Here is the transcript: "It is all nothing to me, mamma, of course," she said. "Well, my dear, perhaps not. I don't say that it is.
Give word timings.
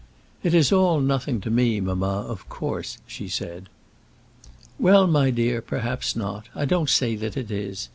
"It 0.41 0.55
is 0.55 0.71
all 0.71 0.99
nothing 0.99 1.41
to 1.41 1.51
me, 1.51 1.79
mamma, 1.79 2.25
of 2.27 2.49
course," 2.49 2.97
she 3.05 3.27
said. 3.27 3.69
"Well, 4.79 5.05
my 5.05 5.29
dear, 5.29 5.61
perhaps 5.61 6.15
not. 6.15 6.47
I 6.55 6.65
don't 6.65 6.89
say 6.89 7.15
that 7.17 7.37
it 7.37 7.51
is. 7.51 7.87